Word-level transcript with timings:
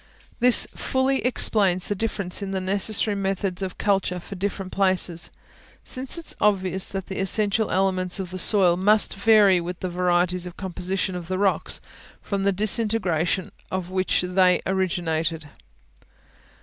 This 0.39 0.65
fully 0.75 1.23
explains 1.23 1.87
the 1.87 1.93
difference 1.93 2.41
in 2.41 2.49
the 2.49 2.59
necessary 2.59 3.13
methods 3.13 3.61
of 3.61 3.77
culture 3.77 4.19
for 4.19 4.33
different 4.33 4.71
places; 4.71 5.29
since 5.83 6.17
it 6.17 6.25
is 6.25 6.35
obvious 6.41 6.87
that 6.87 7.05
the 7.05 7.19
essential 7.19 7.69
elements 7.69 8.19
of 8.19 8.31
the 8.31 8.39
soil 8.39 8.75
must 8.77 9.13
vary 9.13 9.61
with 9.61 9.79
the 9.81 9.89
varieties 9.91 10.47
of 10.47 10.57
composition 10.57 11.15
of 11.15 11.27
the 11.27 11.37
rocks, 11.37 11.81
from 12.19 12.41
the 12.45 12.51
disintegration 12.51 13.51
of 13.69 13.91
which 13.91 14.21
they 14.23 14.59
originated. 14.65 15.49